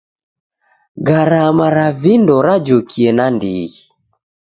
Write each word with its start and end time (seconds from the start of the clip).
Gharama 1.07 1.67
ra 1.75 1.87
vindo 2.01 2.35
rajokie 2.45 3.09
nandighi. 3.17 3.81